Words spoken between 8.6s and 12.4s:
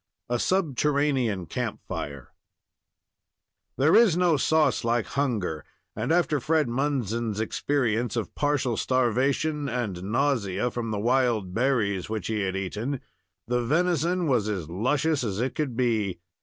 starvation, and nausea from the wild berries which he